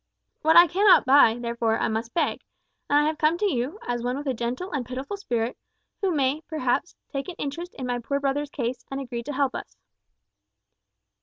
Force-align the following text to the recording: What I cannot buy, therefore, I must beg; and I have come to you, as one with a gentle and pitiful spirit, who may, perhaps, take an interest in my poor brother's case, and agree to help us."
What 0.41 0.57
I 0.57 0.65
cannot 0.65 1.05
buy, 1.05 1.37
therefore, 1.39 1.77
I 1.77 1.87
must 1.87 2.15
beg; 2.15 2.43
and 2.89 2.97
I 2.97 3.03
have 3.03 3.19
come 3.19 3.37
to 3.37 3.45
you, 3.53 3.77
as 3.87 4.01
one 4.03 4.17
with 4.17 4.25
a 4.25 4.33
gentle 4.33 4.71
and 4.71 4.83
pitiful 4.83 5.15
spirit, 5.15 5.55
who 6.01 6.09
may, 6.09 6.41
perhaps, 6.49 6.95
take 7.11 7.29
an 7.29 7.35
interest 7.37 7.75
in 7.75 7.85
my 7.85 7.99
poor 7.99 8.19
brother's 8.19 8.49
case, 8.49 8.83
and 8.89 8.99
agree 8.99 9.21
to 9.21 9.33
help 9.33 9.53
us." 9.53 9.77